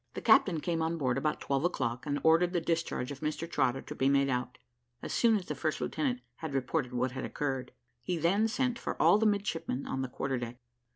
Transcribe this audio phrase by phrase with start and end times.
[0.15, 3.83] The captain came on board about twelve o'clock, and ordered the discharge of Mr Trotter
[3.83, 4.57] to be made out,
[5.03, 7.71] as soon as the first lieutenant had reported what had occurred.
[8.01, 10.57] He then sent for all the midshipmen on the quarter deck.